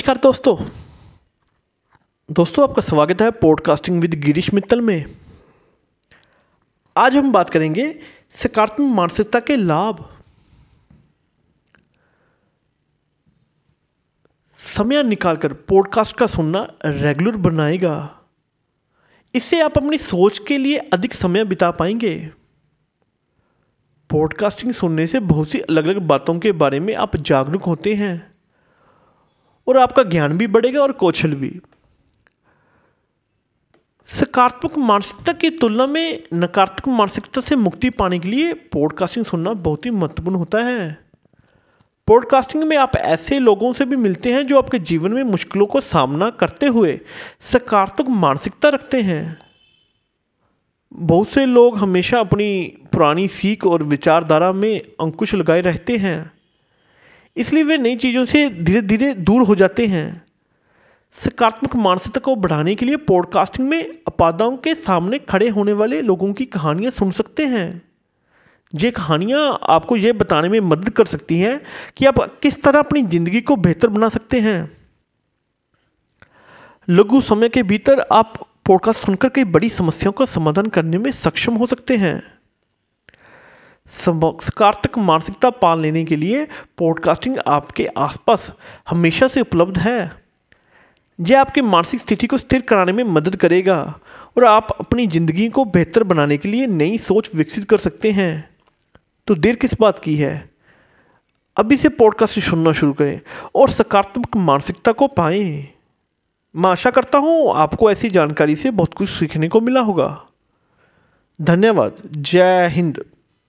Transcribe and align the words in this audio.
नमस्कार 0.00 0.18
दोस्तों। 0.18 0.56
दोस्तों, 2.30 2.70
आपका 2.70 2.82
स्वागत 2.82 3.22
है 3.22 3.30
पॉडकास्टिंग 3.30 4.00
विद 4.00 4.14
गिरीश 4.14 4.54
मित्तल 4.54 4.80
में। 4.80 5.04
आज 6.96 7.16
हम 7.16 7.32
बात 7.32 7.50
करेंगे 7.50 8.00
सकारात्मक 8.30 8.94
मानसिकता 8.94 9.40
के 9.40 9.56
लाभ। 9.56 10.18
समय 14.58 15.02
निकालकर 15.02 15.52
पॉडकास्ट 15.52 16.16
का 16.16 16.26
सुनना 16.26 16.72
रेगुलर 16.84 17.36
बनाएगा। 17.36 18.20
इससे 19.34 19.60
आप 19.60 19.76
अपनी 19.76 19.98
सोच 19.98 20.38
के 20.38 20.58
लिए 20.58 20.76
अधिक 20.76 21.14
समय 21.14 21.44
बिता 21.44 21.70
पाएँगे। 21.70 22.30
पॉडकास्टिंग 24.10 24.72
सुनने 24.72 25.06
से 25.06 25.20
बहुत 25.20 25.48
सी 25.48 25.60
अलग 25.60 25.84
अलग 25.84 25.98
बातों 25.98 26.38
के 26.38 26.52
बारे 26.52 26.80
में 26.80 26.94
आप 26.94 27.16
जागरूक 27.16 27.62
होते 27.62 27.94
हैं। 27.94 28.29
और 29.70 29.78
आपका 29.78 30.02
ज्ञान 30.02 30.38
भी 30.38 30.46
बढ़ेगा 30.46 30.80
और 30.80 30.92
कौशल 30.92 31.34
भी। 31.34 31.60
सकारात्मक 34.06 34.78
मानसिकता 34.78 35.32
की 35.32 35.50
तुलना 35.50 35.86
में 35.86 36.22
नकारात्मक 36.34 36.96
मानसिकता 36.98 37.40
से 37.40 37.56
मुक्ति 37.56 37.90
पाने 37.90 38.18
के 38.18 38.28
लिए 38.28 38.52
पॉडकास्टिंग 38.52 39.26
सुनना 39.26 39.52
बहुत 39.52 39.86
ही 39.86 39.90
महत्वपूर्ण 39.90 40.36
होता 40.36 40.58
है। 40.58 40.98
पॉडकास्टिंग 42.06 42.64
में 42.64 42.76
आप 42.76 42.96
ऐसे 42.96 43.38
लोगों 43.38 43.72
से 43.72 43.84
भी 43.84 43.96
मिलते 43.96 44.32
हैं 44.32 44.46
जो 44.46 44.58
आपके 44.58 44.78
जीवन 44.78 45.12
में 45.12 45.22
मुश्किलों 45.22 45.66
को 45.66 45.80
सामना 45.80 46.30
करते 46.30 46.66
हुए 46.66 47.00
सकारात्मक 47.40 48.08
मानसिकता 48.08 48.68
रखते 48.68 49.02
हैं। 49.02 49.38
बहुत 50.92 51.28
से 51.28 51.46
लोग 51.46 51.78
हमेशा 51.78 52.20
अपनी 52.20 52.78
पुरानी 52.92 53.28
सीख 53.28 53.66
और 53.66 53.82
विचारधारा 53.82 54.52
में 54.52 54.80
अंकुश 55.00 55.34
लगाए 55.34 55.60
रहते 55.60 55.96
हैं। 55.96 56.39
इसलिए 57.36 57.62
वे 57.62 57.78
नई 57.78 57.96
चीज़ों 57.96 58.24
से 58.24 58.48
धीरे 58.48 58.82
धीरे 58.82 59.12
दूर 59.14 59.42
हो 59.42 59.54
जाते 59.54 59.86
हैं। 59.86 60.22
सकारात्मक 61.16 61.76
मानसिकता 61.76 62.20
को 62.20 62.34
बढ़ाने 62.36 62.74
के 62.74 62.86
लिए 62.86 62.96
पॉडकास्टिंग 62.96 63.68
में 63.68 63.92
अपादाओं 64.06 64.56
के 64.56 64.74
सामने 64.74 65.18
खड़े 65.18 65.48
होने 65.48 65.72
वाले 65.72 66.00
लोगों 66.02 66.32
की 66.32 66.44
कहानियाँ 66.44 66.90
सुन 66.90 67.10
सकते 67.10 67.46
हैं। 67.46 67.82
ये 68.74 68.90
कहानियाँ 68.90 69.58
आपको 69.68 69.96
ये 69.96 70.12
बताने 70.12 70.48
में 70.48 70.60
मदद 70.60 70.90
कर 70.90 71.04
सकती 71.04 71.38
हैं 71.38 71.60
कि 71.96 72.06
आप 72.06 72.18
किस 72.42 72.62
तरह 72.62 72.78
अपनी 72.78 73.02
ज़िंदगी 73.02 73.40
को 73.40 73.56
बेहतर 73.56 73.88
बना 73.88 74.08
सकते 74.08 74.40
हैं। 74.40 74.70
लघु 76.88 77.20
समय 77.20 77.48
के 77.48 77.62
भीतर 77.62 78.00
आप 78.12 78.34
पॉडकास्ट 78.66 79.06
सुनकर 79.06 79.28
कई 79.28 79.44
बड़ी 79.44 79.70
समस्याओं 79.70 80.12
का 80.12 80.24
समाधान 80.24 80.66
करने 80.66 80.98
में 80.98 81.10
सक्षम 81.12 81.54
हो 81.54 81.66
सकते 81.66 81.96
हैं। 81.96 82.39
सकारात्मक 83.90 84.98
मानसिकता 84.98 85.50
पाल 85.50 85.80
लेने 85.80 86.04
के 86.04 86.16
लिए 86.16 86.46
पॉडकास्टिंग 86.78 87.38
आपके 87.46 87.86
आसपास 87.98 88.52
हमेशा 88.90 89.28
से 89.28 89.40
उपलब्ध 89.40 89.78
है। 89.78 90.10
यह 91.18 91.40
आपकी 91.40 91.62
मानसिक 91.62 92.00
स्थिति 92.00 92.26
को 92.26 92.38
स्थिर 92.38 92.60
कराने 92.60 92.92
में 92.92 93.02
मदद 93.04 93.36
करेगा 93.36 93.80
और 94.36 94.44
आप 94.44 94.70
अपनी 94.80 95.06
ज़िंदगी 95.06 95.48
को 95.48 95.64
बेहतर 95.64 96.02
बनाने 96.02 96.36
के 96.36 96.48
लिए 96.48 96.66
नई 96.66 96.98
सोच 96.98 97.30
विकसित 97.34 97.64
कर 97.64 97.78
सकते 97.78 98.12
हैं। 98.12 98.32
तो 99.26 99.34
देर 99.34 99.56
किस 99.56 99.74
बात 99.80 99.98
की 99.98 100.16
है? 100.16 100.50
अभी 101.56 101.76
से 101.76 101.88
पॉडकास्ट 101.88 102.38
सुनना 102.40 102.72
शुरू 102.72 102.92
करें 102.92 103.20
और 103.54 103.70
सकारात्मक 103.70 104.36
मानसिकता 104.36 104.92
को 104.92 105.06
पाएँ। 105.08 105.68
मैं 106.54 106.70
आशा 106.70 106.90
करता 106.90 107.18
हूँ 107.18 107.54
आपको 107.56 107.90
ऐसी 107.90 108.08
जानकारी 108.10 108.56
से 108.56 108.70
बहुत 108.70 108.94
कुछ 108.94 109.08
सीखने 109.08 109.48
को 109.48 109.60
मिला 109.60 109.80
होगा। 109.80 110.26
धन्यवाद। 111.40 112.02
जय 112.16 112.66
हिंद। 112.66 113.04